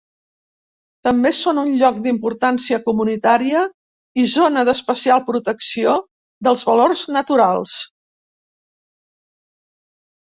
[1.07, 3.61] També són un Lloc d'Importància Comunitària
[4.23, 5.93] i Zona d'especial protecció
[6.49, 7.77] dels valors naturals.